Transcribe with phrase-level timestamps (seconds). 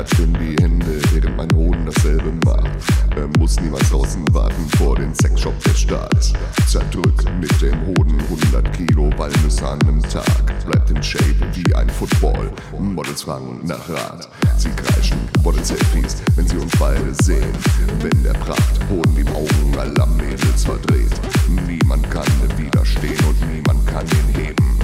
[0.00, 2.70] klatscht in die Hände, während mein Hoden dasselbe macht.
[3.16, 6.32] Er muss niemals draußen warten vor den Sexshop des Staats.
[6.66, 10.24] Zerdrückt mit dem Hoden 100 Kilo Walnüsse an einem Tag.
[10.66, 12.50] Bleibt in Shape wie ein Football.
[12.78, 14.28] Models fragen nach Rat.
[14.56, 17.52] Sie kreischen, wollen Selfies, wenn sie uns beide sehen.
[18.00, 21.12] Wenn der Pracht Hoden die Augen aller Mädels verdreht.
[21.66, 22.26] Niemand kann
[22.56, 24.78] widerstehen und niemand kann ihn heben.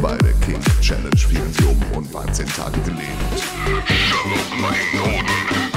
[0.00, 3.49] Bei der King Challenge fielen sie um und waren zehn Tage gelebt.
[3.66, 5.69] Shalom, my holding.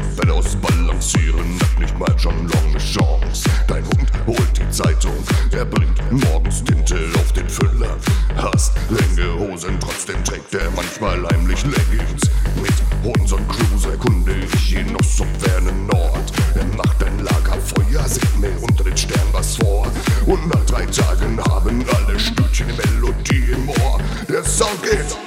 [0.00, 0.06] Boss.
[0.16, 3.44] Er fällt aus Balancieren, hat nicht mal schon lange Chance.
[3.66, 5.16] Dein Hund holt die Zeitung,
[5.52, 7.96] er bringt morgens Tinte auf den Füller.
[8.36, 12.30] Hast enge Hosen, trotzdem trägt er manchmal heimlich Leggings.
[12.56, 16.32] Mit unseren Crews erkunde ich ihn aus zum fernen Nord.
[16.54, 19.86] Er macht ein Lagerfeuer, singt mir unter den Sternen was vor.
[20.26, 24.00] Und nach drei Tagen haben alle Stütchen die Melodie im Ohr.
[24.28, 25.19] Der Sound geht.